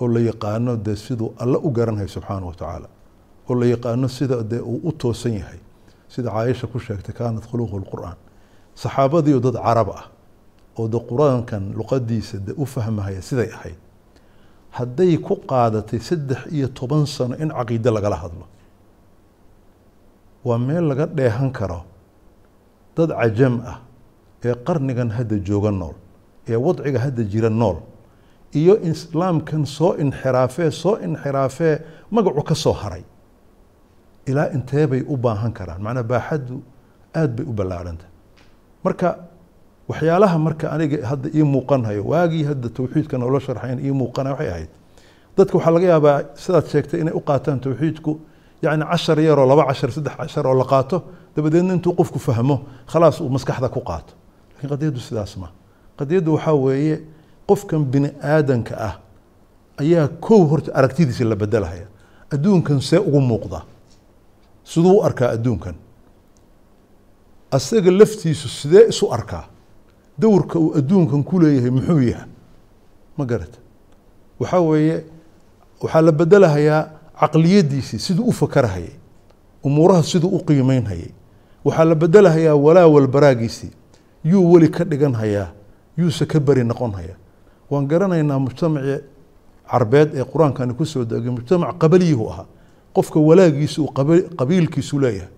oo 0.00 0.08
la 0.08 0.20
yaqaano 0.20 0.76
dee 0.76 0.96
siduu 0.96 1.34
alle 1.38 1.58
u 1.58 1.70
garanhay 1.70 2.08
subxaana 2.08 2.46
wa 2.46 2.54
tacaala 2.54 2.88
oo 3.48 3.54
la 3.54 3.66
yaqaano 3.66 4.08
sida 4.08 4.42
dee 4.42 4.60
uu 4.60 4.80
u 4.84 4.92
toosan 4.92 5.34
yahay 5.34 5.58
sida 6.08 6.30
caaisha 6.30 6.66
ku 6.66 6.78
sheegtay 6.78 7.14
kaanat 7.14 7.44
khuluqu 7.50 7.78
lqur'aan 7.78 8.16
saxaabadii 8.74 9.34
oo 9.34 9.40
dad 9.40 9.56
carab 9.66 9.88
ah 9.90 10.04
oo 10.78 10.88
de 10.88 10.98
qur'aankan 10.98 11.72
luqadiisa 11.78 12.38
de 12.46 12.52
u 12.56 12.64
fahmahaya 12.66 13.22
siday 13.22 13.50
ahayd 13.56 13.78
hadday 14.70 15.16
ku 15.18 15.34
qaadatay 15.50 16.00
saddex 16.00 16.40
iyo 16.52 16.68
toban 16.68 17.06
sano 17.06 17.34
in 17.36 17.48
caqiide 17.50 17.90
lagala 17.90 18.16
hadlo. 18.16 18.46
Waa 20.44 20.58
meel 20.58 20.84
laga 20.88 21.06
dheehan 21.06 21.50
karo 21.52 21.84
dad 22.96 23.10
cajam 23.20 23.60
ah 23.72 23.78
ee 24.44 24.54
qarnigan 24.66 25.10
hadda 25.16 25.36
jooga 25.48 25.70
nool 25.70 25.94
ee 26.48 26.56
wadciga 26.56 26.98
hadda 27.06 27.22
jira 27.32 27.50
nool 27.50 27.76
iyo 28.60 28.74
islaamkan 28.90 29.66
soo 29.66 29.92
inxiraafee 30.02 30.70
soo 30.70 30.96
inxiraafee 31.06 31.74
magacu 32.10 32.42
ka 32.48 32.54
soo 32.54 32.72
haray. 32.72 33.04
Ilaa 34.26 34.48
intee 34.56 34.86
bay 34.86 35.02
u 35.12 35.16
baahan 35.16 35.52
karaan? 35.52 35.80
Macnaa 35.82 36.02
baaxaddu 36.12 36.56
aada 37.14 37.32
bay 37.36 37.46
u 37.50 37.52
ballaarhantah 37.58 38.08
marka 38.84 39.08
waxyaalaha 39.88 40.38
marka 40.38 40.66
aniga 40.74 41.06
hadda 41.06 41.28
ii 41.34 41.42
muuqanhayo 41.42 42.02
waagii 42.04 42.44
hadda 42.44 42.68
towxiidka 42.68 43.18
noola 43.18 43.40
sharxayn 43.40 43.78
ii 43.84 43.90
muuqanaya 43.92 44.34
waxay 44.34 44.48
ahayd. 44.50 44.68
Dadka 45.36 45.58
waxaa 45.58 45.70
laga 45.74 45.86
yaabaa 45.86 46.18
sidaad 46.34 46.66
sheegtay 46.72 47.00
inay 47.00 47.14
u 47.14 47.20
qaataan 47.20 47.60
towxiidku 47.60 48.12
yacni 48.62 48.84
cashar 48.84 49.18
yaroo 49.20 49.46
laba 49.46 49.64
cashar 49.70 49.90
saddex 49.92 50.16
cashar 50.16 50.46
oo 50.46 50.54
la 50.54 50.64
qaato 50.64 51.02
dabadeedna 51.36 51.74
intuu 51.74 51.92
qofku 51.94 52.18
fahmo 52.18 52.56
khalaas 52.86 53.20
uu 53.20 53.28
maskaxda 53.28 53.68
ku 53.68 53.80
qaato. 53.80 54.12
Lakiin 54.54 54.70
qadiyaddu 54.70 55.00
sidaas 55.00 55.36
ma. 55.36 55.48
Qadiyaddu 55.98 56.34
waxaa 56.34 56.54
weeye 56.54 56.96
qofkan 57.48 57.84
bini 57.84 58.10
aadanka 58.22 58.74
ah 58.78 58.94
ayaa 59.80 60.08
kow 60.20 60.44
horta 60.50 60.70
aragtidiisa 60.74 61.24
la 61.24 61.36
bedelahaya 61.36 61.86
adduunkan 62.32 62.80
see 62.80 62.98
ugu 62.98 63.20
muuqda. 63.20 63.62
Siduu 64.64 64.98
u 64.98 65.02
arkaa 65.02 65.30
adduunkan 65.34 65.74
asaga 67.50 67.90
laftiisu 67.90 68.48
sidee 68.48 68.86
isu 68.88 69.12
arkaa? 69.12 69.44
Dowrka 70.18 70.58
uu 70.58 70.74
adduunkan 70.78 71.22
ku 71.24 71.40
leeyahay 71.40 71.70
muxuu 71.70 72.00
yahay? 72.02 72.28
Ma 73.16 73.24
garata 73.24 73.58
waxaa 74.40 74.60
weeye 74.60 75.04
waxaa 75.82 76.00
la 76.02 76.12
bedelahayaa 76.12 76.82
caqliyadiisii 77.20 77.98
siduu 77.98 78.24
u 78.28 78.32
fakarahayay 78.32 78.92
umuuraha 79.64 80.02
siduu 80.02 80.28
u 80.28 80.44
qiimeynhayay. 80.44 81.10
Waxaa 81.64 81.84
la 81.84 81.94
bedelahayaa 81.94 82.54
walaa 82.54 82.86
walbaraagiisii 82.86 83.70
yuu 84.24 84.52
weli 84.52 84.68
ka 84.68 84.84
dhigan 84.84 85.14
hayaa 85.14 85.48
yuuse 85.98 86.26
ka 86.26 86.40
beri 86.40 86.64
noqon 86.64 86.92
haya 86.92 87.16
waan 87.70 87.86
garanaynaa 87.88 88.38
mujtamacii 88.38 88.98
carbeed 89.70 90.14
ee 90.14 90.24
qur'aankani 90.24 90.74
ku 90.74 90.84
soo 90.86 91.04
degay 91.04 91.30
mujtamac 91.30 91.78
qabaliyuhu 91.78 92.28
ahaa. 92.30 92.46
Qofka 92.94 93.20
walaagiisa 93.20 93.82
uu 93.82 93.92
qabiilkiisu 94.36 94.98
leeyahay 95.00 95.28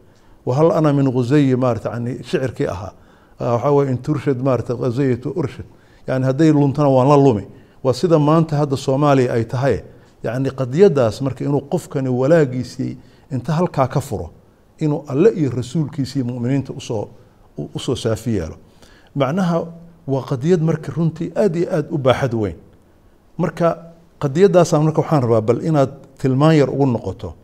wahal 0.46 0.72
ana 0.72 0.92
min 0.92 1.06
khuzayi 1.12 1.56
maarata 1.56 1.90
yani 1.90 2.18
shicirkii 2.24 2.66
ahaa. 2.66 2.92
Waxaa 3.40 3.70
weye 3.70 3.90
in 3.90 3.98
turshad 3.98 4.38
maarata 4.42 4.74
khuzayatu 4.74 5.32
urshad 5.36 5.64
yani 6.06 6.24
hadday 6.24 6.52
luntana 6.52 6.88
waan 6.88 7.08
la 7.08 7.16
lumi. 7.16 7.46
Waa 7.84 7.92
sida 7.94 8.18
maanta 8.18 8.56
hadda 8.56 8.76
soomaaliya 8.76 9.32
ay 9.34 9.44
tahay. 9.44 9.82
Yani 10.22 10.50
qadiyadaas 10.50 11.20
marka 11.22 11.44
inuu 11.44 11.60
qofkani 11.60 12.08
walaagiisii 12.08 12.96
inta 13.32 13.52
halkaa 13.52 13.86
ka 13.88 14.00
furo 14.00 14.30
inuu 14.78 15.04
alle 15.08 15.30
iyo 15.30 15.50
rasuulkiisii 15.50 16.22
muminiinta 16.22 16.72
u 16.72 16.80
soo 16.80 17.08
u 17.74 17.78
soo 17.78 17.94
saafi 17.96 18.34
yeelo. 18.36 18.56
Macnaha 19.14 19.64
waa 20.06 20.22
qadiyad 20.22 20.62
marka 20.62 20.92
runtii 20.96 21.32
aada 21.36 21.58
iyo 21.58 21.68
aada 21.76 21.88
u 21.90 21.98
baaxad 21.98 22.34
weyn. 22.34 22.56
Marka 23.38 23.78
qadiyadaasaan 24.18 24.82
marka 24.84 25.00
waxaan 25.02 25.22
rabaa 25.22 25.40
bal 25.40 25.60
inaad 25.64 25.90
tilmaan 26.18 26.56
yar 26.56 26.70
ugu 26.70 26.86
noqoto 26.86 27.34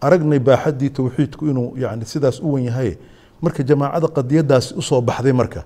aragnay 0.00 0.38
baaxaddii 0.38 0.90
towxiidku 0.90 1.46
inuu 1.50 1.76
yani 1.78 2.04
sidaas 2.04 2.40
u 2.40 2.52
wen 2.52 2.64
yahay 2.64 2.96
marka 3.42 3.62
jamaacada 3.62 4.08
qadiyadaasi 4.08 4.74
u 4.76 4.82
soo 4.82 5.00
baxday 5.00 5.32
marka 5.32 5.64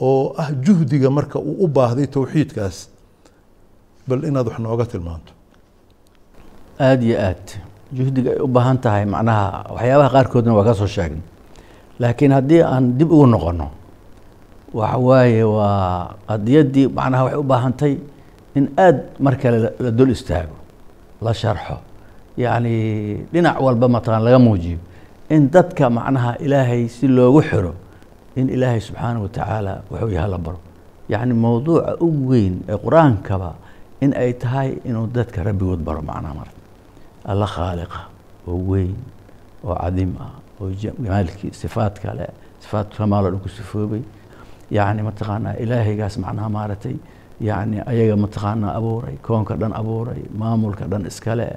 oo 0.00 0.34
ah 0.38 0.50
juhdiga 0.64 1.10
marka 1.10 1.38
uu 1.38 1.64
u 1.64 1.68
baahday 1.68 2.06
towxiidkaas 2.06 2.88
bal 4.08 4.24
inaad 4.24 4.46
wax 4.48 4.58
nooga 4.58 4.86
tilmaanto. 4.86 5.32
Aada 6.80 7.04
iyo 7.04 7.16
aad. 7.20 7.46
Juhdiga 7.96 8.30
ay 8.30 8.40
u 8.40 8.46
baahan 8.46 8.78
tahay 8.78 9.04
macnaha 9.04 9.44
waxyaabaha 9.74 10.10
qaarkoodna 10.14 10.52
waa 10.54 10.64
ka 10.68 10.74
soo 10.74 10.86
sheegnay. 10.86 11.22
Laakiin 11.98 12.32
haddii 12.32 12.62
aan 12.62 12.98
dib 12.98 13.10
ugu 13.12 13.26
noqono 13.26 13.66
waxa 14.74 14.98
waaye 14.98 15.42
waa 15.44 16.14
qadiyaddii 16.28 16.86
macnaha 16.98 17.22
waxay 17.24 17.38
u 17.40 17.42
baahantay 17.42 17.92
in 18.54 18.68
aada 18.76 19.02
mar 19.20 19.34
kale 19.40 19.58
la 19.80 19.90
dul 19.90 20.10
istaago 20.10 20.56
la 21.22 21.32
sharxo 21.34 21.76
yacni 22.36 22.74
dhinac 23.32 23.56
walba 23.64 23.86
mataqan 23.88 24.22
laga 24.26 24.38
muujiyo 24.46 24.78
in 25.34 25.48
dadka 25.50 25.90
macnaha 25.90 26.36
ilaahay 26.44 26.88
si 26.88 27.06
loogu 27.08 27.40
xiro 27.48 27.72
in 28.36 28.48
ilaahay 28.54 28.80
subxaanahu 28.80 29.22
watacaala 29.26 29.72
wuxuu 29.90 30.10
yahay 30.16 30.30
la 30.30 30.38
baro. 30.38 30.58
Yacni 31.12 31.34
mowduuca 31.34 31.96
ugu 32.04 32.28
weyn 32.30 32.54
ee 32.68 32.76
qur'aankaba 32.84 33.50
in 34.04 34.12
ay 34.22 34.32
tahay 34.42 34.70
inuu 34.88 35.06
dadka 35.16 35.42
rabbigood 35.48 35.80
baro 35.86 36.02
macnaha 36.02 36.34
mar 36.40 36.48
alla 37.30 37.46
khaaliqa 37.54 38.00
oo 38.48 38.58
weyn 38.70 38.94
oo 39.64 39.74
cadiim 39.82 40.12
ah 40.20 40.32
oo 40.60 40.70
jamaalkii 40.82 41.52
sifaad 41.62 41.94
kale 42.04 42.26
sifaad 42.62 42.86
kamaaloo 42.96 43.30
dhan 43.32 43.40
ku 43.44 43.48
sifoobay. 43.48 44.02
Yacni 44.70 45.02
mataqaanaa 45.08 45.54
ilaahaygaas 45.62 46.14
macnaha 46.24 46.48
maaragtay 46.56 46.96
yacni 47.48 47.76
ayaga 47.90 48.16
mataqaanaa 48.24 48.72
abuuray 48.78 49.16
koonka 49.26 49.54
dhan 49.60 49.72
abuuray 49.80 50.22
maamulka 50.40 50.84
dhan 50.92 51.06
iskale 51.10 51.48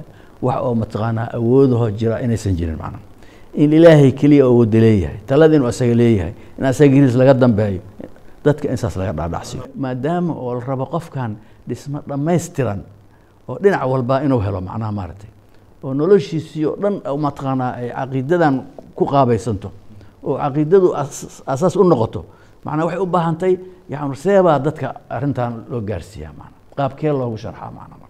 wax 0.42 0.58
oo 0.66 0.74
mataqaanaa 0.82 1.28
awoodahoo 1.38 1.90
jira 2.00 2.16
inaysan 2.26 2.56
jirin 2.60 2.78
macnaha 2.82 3.04
in 3.54 3.74
ilaahay 3.74 4.12
keliya 4.20 4.46
awooda 4.46 4.80
leeyahay 4.86 5.18
talada 5.28 5.56
inuu 5.56 5.68
asaga 5.68 5.96
leeyahay 6.02 6.34
in 6.58 6.64
asagiis 6.66 7.16
laga 7.20 7.34
dambeeyo 7.34 7.82
dadka 8.46 8.66
in 8.72 8.78
saas 8.78 8.96
laga 8.96 9.14
dhaadhacsiyo. 9.20 9.64
Maadaama 9.76 10.34
oo 10.34 10.54
la 10.56 10.62
rabo 10.70 10.86
qofkan 10.86 11.32
dhismo 11.68 12.00
dhammaystiran 12.10 12.80
oo 13.50 13.58
dhinac 13.64 13.84
walba 13.92 14.22
inuu 14.26 14.40
helo 14.46 14.62
macnaha 14.62 14.92
maaragtay 14.92 15.30
oo 15.84 15.94
noloshiisii 15.94 16.66
oo 16.66 16.76
dhan 16.82 16.96
mataqaanaa 17.26 17.72
ay 17.82 17.88
caqiidadan 17.98 18.56
ku 18.98 19.04
qaabaysanto 19.06 19.70
oo 20.24 20.38
caqiidadu 20.44 20.88
asaas 21.54 21.76
u 21.76 21.84
noqoto 21.84 22.22
macnaa 22.66 22.86
waxay 22.86 23.02
u 23.02 23.06
baahantay 23.16 23.54
yani 23.90 24.16
seebaa 24.16 24.60
dadka 24.66 24.88
arrintan 25.10 25.52
loo 25.72 25.82
gaarsiiyaa 25.90 26.34
mana 26.40 26.52
qaabkee 26.78 27.12
loogu 27.20 27.38
sharxaa 27.44 27.72
mana 27.78 27.96
mar 28.02 28.09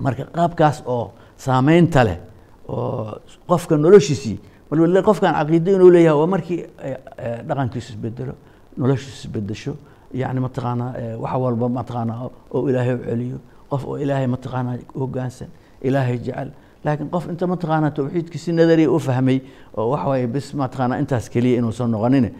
marka 0.00 0.24
qaabkaas 0.36 0.82
oo 0.86 1.12
saameynta 1.36 2.04
leh 2.04 2.18
oo 2.68 3.18
qofka 3.46 3.76
noloshiisii 3.76 4.38
marwal 4.70 5.02
qofkan 5.02 5.34
caqiido 5.34 5.70
inuu 5.76 5.90
leeyahay 5.90 6.18
waa 6.20 6.26
markii 6.26 6.60
eh, 6.82 6.96
eh, 7.18 7.38
dhaqankiisu 7.48 7.92
isbedelo 7.92 8.34
noloshiisu 8.76 9.28
isbedesho 9.28 9.76
yani 10.14 10.40
mataqaanaa 10.40 10.92
eh, 11.00 11.20
wax 11.20 11.34
walba 11.44 11.68
mataqaanaa 11.68 12.30
oo 12.50 12.68
ilaahay 12.68 12.94
u 12.94 13.04
celiyo. 13.04 13.38
Qof 13.70 13.84
oo 13.84 13.96
ilaahay 13.98 14.26
mataqaanaa 14.26 14.76
hoggaansan 14.94 15.48
ilaahay 15.82 16.18
jecel. 16.18 16.50
Laakiin 16.84 17.08
qof 17.10 17.24
inta 17.30 17.46
mataqaanaa 17.46 17.90
tawxiidkii 17.90 18.38
si 18.38 18.52
nadariya 18.52 18.90
u 18.90 18.98
fahmay 18.98 19.40
oo 19.76 19.90
waxa 19.90 20.08
waaye 20.08 20.26
bis 20.26 20.54
mataqaanaa 20.54 20.98
intaas 20.98 21.28
keliya 21.30 21.58
inuusan 21.58 21.90
noqonin 21.90 22.30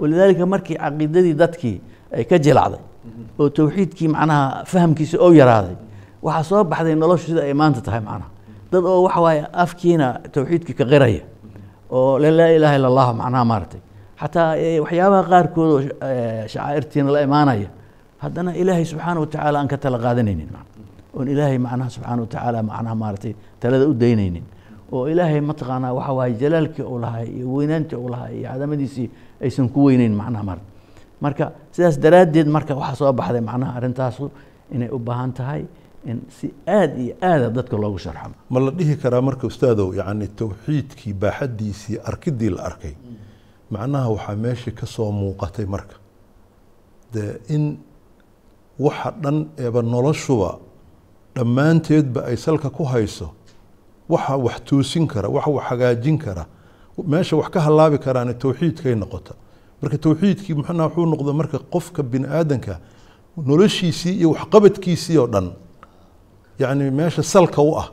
walidaalika 0.00 0.46
markii 0.46 0.76
caqiidadii 0.76 1.34
dadkii 1.34 1.80
ay 2.12 2.24
ka 2.24 2.38
jilacday 2.38 2.80
oo 3.38 3.48
tawxiidkii 3.48 4.08
macnaha 4.08 4.64
fahamkiisa 4.64 5.16
oo 5.24 5.32
yaraaday. 5.32 5.76
Waxaa 6.22 6.42
soo 6.50 6.64
baxday 6.64 6.94
noloshu 6.94 7.26
sida 7.32 7.42
ay 7.48 7.54
maanta 7.54 7.80
tahay 7.80 8.00
macnaha. 8.00 8.30
Dad 8.72 8.84
oo 8.84 9.02
waxa 9.06 9.20
waaye 9.20 9.42
afkiina 9.52 10.06
tawxiidkii 10.34 10.74
ka 10.74 10.84
qiraya 10.84 11.22
oo 11.90 12.18
la 12.18 12.30
laa 12.30 12.50
ilaaha 12.56 12.76
illa 12.76 12.88
allah 12.92 13.08
macnaha 13.14 13.44
maaragtay. 13.44 13.80
Xataa 14.20 14.56
eh, 14.56 14.80
waxyaabaha 14.84 15.22
qaarkood 15.32 15.68
oo 15.74 15.80
eh, 15.80 16.48
shacaa'irtiina 16.52 17.10
la 17.14 17.20
imaanaya 17.22 17.68
haddana 18.22 18.50
ilaahay 18.56 18.84
subxaana 18.84 19.20
watacaala 19.20 19.58
aan 19.60 19.68
ka 19.68 19.76
tala 19.78 19.98
qaadanaynin 19.98 20.48
oon 21.16 21.28
ilaahay 21.28 21.58
macnaha 21.58 21.90
subxaana 21.90 22.20
watacaala 22.22 22.62
macnaha 22.62 22.94
maaragtay 22.94 23.32
talada 23.60 23.88
u 23.88 23.94
daynaynin. 23.94 24.44
Oo 24.92 25.08
ilaahay 25.08 25.40
mataqaanaa 25.40 25.92
waxa 25.98 26.12
waaye 26.12 26.34
jalaalkii 26.42 26.82
uu 26.82 26.98
lahaa 26.98 27.24
iyo 27.24 27.46
weynaantii 27.54 27.96
uu 27.96 28.08
lahaa 28.08 28.28
iyo 28.28 28.48
cadamadiisii 28.52 29.10
aysan 29.42 29.68
ku 29.68 29.84
weyneyn 29.84 30.14
macnaha 30.20 30.44
mar 30.44 30.58
marka 31.24 31.44
sidaas 31.74 31.96
daraaddeed 32.04 32.48
marka 32.56 32.72
waxaa 32.80 32.96
soo 33.00 33.12
baxday 33.20 33.40
macnaha 33.50 33.72
arrintaasu 33.78 34.24
inay 34.74 34.88
u 34.96 34.98
baahan 34.98 35.32
tahay 35.38 35.62
in 36.10 36.18
si 36.36 36.46
aad 36.78 36.92
iyo 37.04 37.14
aada 37.30 37.46
dadka 37.56 37.76
loogu 37.82 37.98
sharxo 38.04 38.30
ma 38.52 38.58
la 38.64 38.70
dhihi 38.78 38.94
karaa 39.02 39.20
marka 39.28 39.44
ustaadow 39.52 39.88
yacni 40.00 40.26
tawxiidkii 40.40 41.12
baaxaddiisii 41.22 41.96
arkidii 42.10 42.50
la 42.56 42.62
arkay 42.70 42.94
macnaha 43.74 44.08
waxaa 44.14 44.36
meeshii 44.44 44.72
ka 44.80 44.86
soo 44.94 45.10
muuqatay 45.18 45.66
marka. 45.74 45.96
Dee 47.12 47.32
in 47.54 47.64
waxa 48.86 49.10
dhan 49.22 49.38
eeba 49.64 49.80
noloshuba 49.82 50.50
dhammaanteedba 51.36 52.20
ay 52.30 52.36
salka 52.36 52.70
ku 52.70 52.84
hayso 52.84 53.26
waxa 54.08 54.36
wax 54.46 54.56
toosin 54.68 55.06
kara 55.06 55.28
waxa 55.28 55.50
wax 55.56 55.64
hagaajin 55.70 56.18
kara 56.18 56.44
meesha 57.12 57.36
wax 57.36 57.48
ka 57.54 57.60
halaabi 57.66 57.98
karaana 57.98 58.34
tawxiidkay 58.34 58.94
noqota 59.02 59.34
marka 59.82 59.98
tawxiidkii 59.98 60.54
muxuna 60.58 60.84
wuxuu 60.86 61.06
noqda 61.12 61.32
marka 61.40 61.58
qofka 61.74 62.02
bini 62.02 62.26
aadanka 62.38 62.74
noloshiisii 63.48 64.14
iyo 64.20 64.30
waxqabadkiisii 64.34 65.18
oo 65.18 65.26
dhan 65.26 65.46
yacni 66.58 66.90
meesha 66.90 67.22
salka 67.22 67.62
u 67.62 67.74
ah 67.78 67.88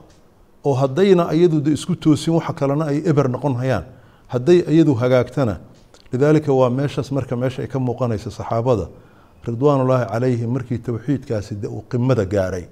oo 0.65 0.73
haddayna 0.73 1.23
iyadu 1.33 1.61
de 1.61 1.71
isku 1.71 1.95
toosin 1.95 2.33
waxa 2.33 2.53
kalena 2.53 2.85
ay 2.85 2.97
eber 3.09 3.27
noqon 3.29 3.55
hayaan 3.55 3.83
hadday 4.27 4.59
iyadu 4.73 4.93
hagaagtana 5.01 5.57
lidaalika 6.11 6.53
waa 6.53 6.69
meeshaas 6.69 7.11
marka 7.11 7.35
meesha 7.35 7.61
ay 7.61 7.67
ka 7.67 7.79
muuqanaysa 7.79 8.31
saxaabada 8.31 8.87
ridwaanullaahi 9.47 10.05
calayhim 10.11 10.49
markii 10.55 10.77
tawxiidkaasi 10.77 11.55
de 11.61 11.67
uu 11.67 11.83
qimada 11.91 12.25
gaaray 12.25 12.65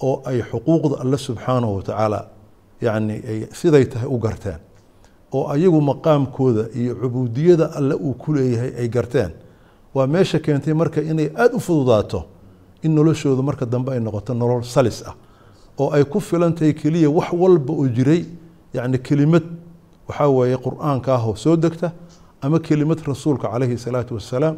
oo 0.00 0.22
ay 0.24 0.42
xuquuqda 0.50 1.00
alle 1.02 1.18
subxaanahu 1.18 1.76
watacaala 1.76 2.20
yacni 2.80 3.14
ay 3.30 3.38
siday 3.52 3.84
tahay 3.84 4.08
u 4.08 4.18
garteen 4.18 4.58
oo 5.36 5.44
ayagu 5.54 5.80
maqaamkooda 5.90 6.64
iyo 6.80 6.92
cubuudiyada 7.00 7.66
alle 7.78 7.94
uu 7.94 8.14
ku 8.14 8.32
leeyahay 8.34 8.72
ay 8.80 8.88
garteen. 8.88 9.30
Waa 9.94 10.06
meesha 10.06 10.38
keentay 10.38 10.74
marka 10.74 11.00
inay 11.02 11.28
aada 11.36 11.54
u 11.56 11.60
fududaato 11.60 12.20
in 12.82 12.92
noloshooda 12.94 13.42
marka 13.42 13.66
dambe 13.66 13.90
ay 13.92 14.00
noqoto 14.00 14.34
nolol 14.34 14.62
salis 14.64 15.02
ah 15.06 15.14
oo 15.78 15.90
ay 15.96 16.04
ku 16.04 16.20
filan 16.20 16.52
tahay 16.54 16.72
keliya 16.74 17.10
wax 17.10 17.32
walba 17.32 17.72
oo 17.72 17.86
jiray 17.96 18.22
yacni 18.74 18.98
kelimad 18.98 19.42
waxaa 20.08 20.28
weeye 20.36 20.56
qur'aanka 20.56 21.10
ahoo 21.14 21.34
soo 21.36 21.56
degta 21.56 21.92
ama 22.42 22.58
kelimad 22.60 22.98
rasuulka 23.06 23.48
calayhi 23.52 23.78
salaatu 23.78 24.14
wassalaam 24.14 24.56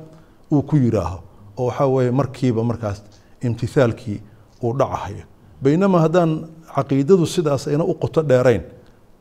uu 0.52 0.62
ku 0.62 0.76
yidhaaho 0.76 1.18
oo 1.56 1.66
waxaa 1.68 1.86
weeye 1.86 2.10
markiiba 2.10 2.64
markaas 2.64 3.02
imtithaalkii 3.40 4.20
uu 4.62 4.72
dhacahayo. 4.78 5.24
Baynamaa 5.62 6.00
haddaan 6.00 6.30
caqiidadu 6.74 7.26
sidaas 7.26 7.68
ayna 7.68 7.84
u 7.84 7.94
qoto 7.94 8.22
dheerayn 8.22 8.62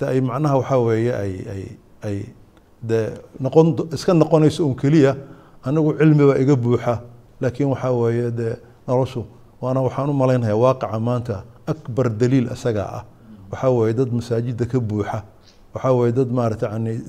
ay 0.02 0.20
macnaha 0.22 0.56
waxaa 0.60 0.80
weeye 0.88 1.12
ay 1.24 1.34
ay 1.54 1.64
ay 2.04 2.18
de 2.84 3.00
noqon 3.40 3.68
iska 3.94 4.14
noqonayso 4.14 4.66
un 4.68 4.76
keliya 4.76 5.16
anigu 5.64 5.94
cilmiba 5.98 6.38
iga 6.40 6.56
buuxa. 6.56 7.02
Laakiin 7.42 7.70
waxaa 7.74 7.92
weeye 7.92 8.32
de 8.32 8.58
noloshu 8.88 9.26
waana 9.62 9.82
waxaan 9.82 10.10
u 10.10 10.14
malaynayaa 10.14 10.56
waaqaca 10.64 11.00
maanta 11.00 11.44
akbar 11.68 12.10
daliil 12.10 12.48
isagaa 12.54 12.90
ah. 12.98 13.04
Waxaa 13.52 13.72
weeye 13.72 13.94
dad 13.94 14.10
masaajida 14.12 14.66
ka 14.66 14.80
buuxa. 14.80 15.24
Waxaa 15.74 15.94
weeye 15.94 16.12
dad 16.14 16.30
maarata 16.32 16.70
yani 16.74 17.00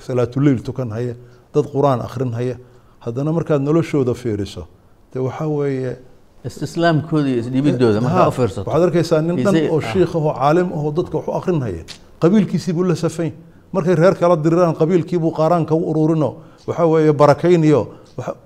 salaatuleyl 0.00 0.62
tukan 0.62 0.90
haya 0.90 1.14
dad 1.54 1.64
qur'aan 1.74 2.00
akhrin 2.00 2.32
haya 2.32 2.56
haddana 3.00 3.32
markaad 3.32 3.60
noloshooda 3.62 4.14
fiiriso 4.14 4.66
de 5.12 5.18
waxaa 5.20 5.48
weeye 5.48 5.96
istislaamkooda 6.44 7.28
iyo 7.28 7.38
isdhibidooda 7.42 8.00
markaa 8.00 8.28
u 8.28 8.32
fiirsato. 8.32 8.70
waxaad 8.70 8.82
arkaysaa 8.88 9.20
nin 9.22 9.36
dhan 9.44 9.56
oo 9.70 9.78
ah. 9.78 9.92
shiikh 9.92 10.12
ahoo 10.16 10.32
caalim 10.40 10.68
ahoo 10.72 10.92
dadka 10.92 11.18
wax 11.18 11.28
u 11.28 11.32
akrinhaya 11.40 11.82
qabiilkiisii 12.22 12.72
buu 12.72 12.84
la 12.84 12.94
safayn 12.94 13.32
markay 13.72 13.94
reer 13.94 14.14
kala 14.14 14.36
diriraan 14.36 14.74
qabiilkiibuu 14.74 15.32
qaaraanka 15.32 15.74
u 15.74 15.82
ururino. 15.90 16.30
Waxaa 16.66 16.86
weeye 16.86 17.12
barakayniyo 17.12 17.80
waxa- 18.18 18.36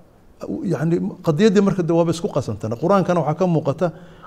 yani 0.72 1.00
qadiyaddii 1.26 1.60
marka 1.62 1.82
de 1.82 1.92
waaba 1.92 2.10
isku 2.10 2.28
qasantana. 2.28 2.76
Qur'aankana 2.76 3.20
waxaa 3.20 3.34
ka 3.38 3.46
muuqata 3.46 3.86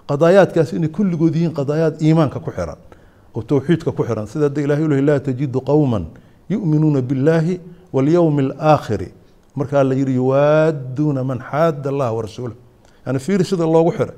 qadaayaadkaas 0.10 0.74
inay 0.74 0.90
kulligood 0.90 1.36
yihiin 1.36 1.54
qadaayaad 1.54 2.02
iimaanka 2.02 2.40
ku 2.40 2.52
xiran 2.52 2.78
oo 3.36 3.42
tawxiidka 3.42 3.92
ku 3.92 4.04
xiran. 4.04 4.26
Sida 4.28 4.50
de 4.50 4.62
ilahi 4.64 4.84
ulahi 4.84 5.02
laa 5.02 5.20
tajidu 5.20 5.62
qowman 5.62 6.06
yu'minuuna 6.50 7.02
biاllaahi 7.02 7.60
walyowmi 7.94 8.42
alaakhiri 8.52 9.10
markaa 9.56 9.84
la 9.84 9.94
yidhi 9.96 10.14
yuwaaduuna 10.16 11.24
man 11.24 11.40
xaada 11.40 11.90
allah 11.90 12.10
warasuulah 12.16 12.56
yani 13.06 13.20
fiiri 13.20 13.44
sida 13.46 13.66
loogu 13.66 13.92
xiray. 13.92 14.16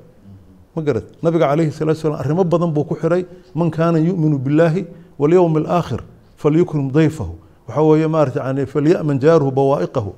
Ma 0.75 0.81
garad? 0.81 1.03
Nabiga 1.23 1.45
calayhi 1.49 1.71
salatu 1.71 1.99
salaam 1.99 2.19
arrimo 2.21 2.43
badan 2.43 2.71
buu 2.71 2.83
ku 2.85 2.95
xiray. 2.95 3.25
Man 3.55 3.69
kaana 3.71 3.97
yuminu 3.99 4.37
billaahi 4.37 4.85
walyowm 5.19 5.57
alaakhir 5.57 6.01
falyukrim 6.37 6.91
dayfahu 6.91 7.35
waxaa 7.67 7.83
weeye 7.83 8.07
maarata 8.07 8.39
yani 8.47 8.65
falyaman 8.65 9.19
jaaruhu 9.19 9.51
bawaa'iqahu 9.51 10.11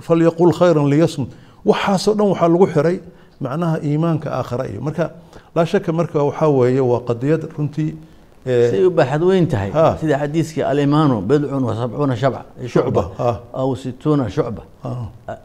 falyaqul 0.00 0.52
khayran 0.52 0.86
liyasmud 0.88 1.28
waxaasoo 1.64 2.14
dhan 2.14 2.28
waxaa 2.32 2.48
lagu 2.48 2.66
xiray 2.66 3.00
macnaha 3.40 3.76
iimaanka 3.84 4.30
aakhira 4.32 4.68
iyo 4.70 4.80
marka 4.80 5.10
laa 5.54 5.66
shaka 5.66 5.92
marka 5.92 6.22
waxaa 6.22 6.48
weeye 6.48 6.80
waa 6.80 7.00
qadiyad 7.00 7.42
runtii 7.58 7.96
siay 8.44 8.86
u 8.86 8.92
weyn 9.26 9.46
tahay 9.48 9.70
sida 10.00 10.18
xadiiskii 10.18 10.62
alimaanu 10.62 11.20
bidcun 11.20 11.64
wa 11.64 12.16
shabca 12.16 12.44
shucba 12.66 13.10
aw 13.52 13.74
situuna 13.74 14.30
shucba 14.30 14.62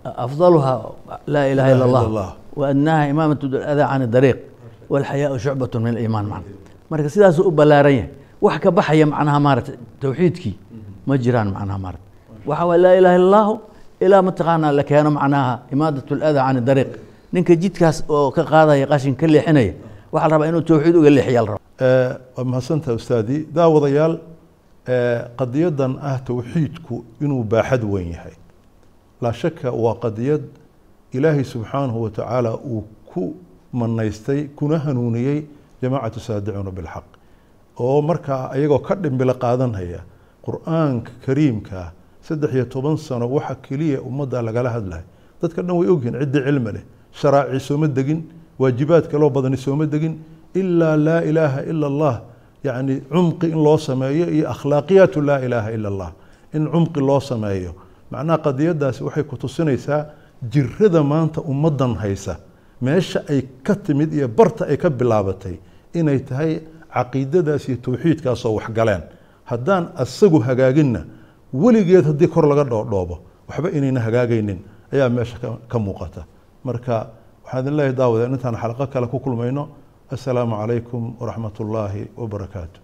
afdaluhaa 0.05 0.81
laa 1.27 1.45
ilaha 1.45 1.71
ila 1.71 1.85
allah 1.85 2.35
waadnaha 2.55 3.07
imaamatu 3.07 3.45
adaa 3.73 3.87
can 3.87 4.11
dariiq 4.11 4.39
walxayaau 4.89 5.39
shucbatu 5.39 5.79
min 5.79 5.97
aliimaan 5.97 6.43
marka 6.89 7.09
sidaasuu 7.09 7.47
u 7.47 7.51
ballaaran 7.51 7.95
yahay 7.95 8.20
wax 8.45 8.55
ka 8.63 8.69
baxaya 8.77 9.05
macnaha 9.13 9.39
maarata 9.45 9.71
tawxiidkii 10.01 10.55
ma 11.07 11.13
jiraan 11.23 11.49
macnaha 11.55 11.79
maarata 11.85 12.05
waxa 12.49 12.65
waye 12.69 12.81
laa 12.85 12.95
ilaha 12.99 13.15
illa 13.21 13.41
ilaa 14.05 14.21
mataqaanaa 14.27 14.71
la 14.77 14.83
keeno 14.89 15.09
macnaha 15.17 15.51
imaadat 15.73 16.07
aladaa 16.11 16.45
can 16.53 16.65
dariiq. 16.69 16.91
Ninka 17.33 17.53
jidkaas 17.63 17.97
oo 18.09 18.31
ka 18.35 18.43
qaadaya 18.51 18.85
qashin 18.91 19.15
ka 19.19 19.25
leexinaya 19.33 19.73
waxaa 20.13 20.27
la 20.29 20.33
rabaa 20.33 20.47
inuu 20.51 20.61
tawxiid 20.69 20.95
uga 20.99 21.09
leexiya 21.17 21.41
la 21.45 21.47
rabaa. 21.51 21.61
Waa 22.37 22.45
mahadsantaha 22.51 22.93
ustaadii 22.99 23.39
daawadayaal 23.55 24.15
qadiyadan 25.39 25.93
ah 26.09 26.17
tawxiidku 26.29 26.95
inuu 27.23 27.43
baaxad 27.51 27.83
weyn 27.93 28.09
yahay. 28.15 28.35
Laa 29.21 29.33
shaka 29.41 29.71
waa 29.83 29.95
qadiyad 30.03 30.43
ilaahay 31.17 31.43
subxaanahu 31.53 32.03
watacaala 32.05 32.51
uu 32.57 32.83
ku 33.13 33.23
manaystay 33.73 34.41
kuna 34.57 34.77
hanuuniyey 34.85 35.39
jamaacatu 35.81 36.19
saadicuuna 36.19 36.71
bilxaq 36.77 37.07
oo 37.79 38.01
markaa 38.01 38.49
ayagoo 38.53 38.79
ka 38.79 38.95
dhimbilo 38.95 39.33
qaadanhaya 39.33 40.01
qur'aanka 40.45 41.11
kariimka 41.25 41.91
saddex 42.21 42.53
iyo 42.53 42.65
toban 42.65 42.97
sano 42.97 43.27
waxa 43.29 43.55
keliya 43.61 44.01
ummadda 44.01 44.41
lagala 44.41 44.69
hadlahay 44.69 45.03
dadka 45.41 45.61
dhan 45.61 45.75
way 45.77 45.87
ogyihiin 45.89 46.19
ciddi 46.21 46.39
cilmi 46.45 46.71
leh. 46.75 46.83
Sharaaci 47.11 47.59
sooma 47.59 47.87
degin 47.87 48.21
waajibaad 48.59 49.07
kaloo 49.11 49.29
badani 49.29 49.57
sooma 49.57 49.85
degin 49.85 50.19
ilaa 50.53 50.95
laa 50.97 51.21
ilaaha 51.29 51.61
ila 51.71 51.87
allah. 51.87 52.15
Yacni 52.63 53.01
cumqi 53.09 53.47
in 53.51 53.59
loo 53.63 53.77
sameeyo 53.77 54.29
iyo 54.29 54.45
akhlaaqiyaatu 54.53 55.21
laa 55.21 55.39
ilaaha 55.41 55.69
ila 55.71 55.87
allah. 55.89 56.11
In 56.53 56.67
cumqi 56.69 56.99
loo 57.01 57.19
sameeyo. 57.19 57.73
Macnaha 58.11 58.37
qadiyadaasi 58.37 59.03
waxay 59.03 59.23
ku 59.23 59.35
tusinaysaa 59.37 60.05
jirada 60.51 61.01
maanta 61.03 61.41
ummaddan 61.41 61.95
haysa. 61.95 62.37
Meesha 62.81 63.23
ay 63.29 63.41
ka 63.63 63.75
timid 63.75 64.13
iyo 64.13 64.27
barta 64.27 64.65
ay 64.69 64.77
ka 64.77 64.89
bilaabatay 64.89 65.57
inay 65.93 66.19
tahay 66.19 66.61
caqiidadaas 66.95 67.63
iyo 67.69 67.77
tawxiidkaasoo 67.85 68.53
waxgaleen. 68.59 69.03
Haddaan 69.51 69.83
asagu 70.03 70.39
hagaaginna 70.47 71.01
weligeed 71.63 72.05
haddii 72.09 72.27
kor 72.33 72.45
laga 72.51 72.63
dhoodhoobo 72.71 73.15
waxba 73.49 73.69
inayna 73.77 73.99
hagaagaynin 74.07 74.59
ayaa 74.93 75.09
meesha 75.15 75.37
ka- 75.71 75.79
muuqata. 75.85 76.21
Marka 76.67 76.95
waxaan 77.43 77.61
idin 77.63 77.75
leeyahay 77.77 77.95
daawada 77.99 78.25
intaan 78.33 78.55
xalaqo 78.61 78.85
kale 78.93 79.07
ku 79.07 79.19
kulmayno. 79.19 79.63
Assalaamu 80.15 80.55
calaykum 80.61 81.03
waraxmat 81.19 81.55
ullaahi 81.63 82.01
wabarakaatu 82.21 82.79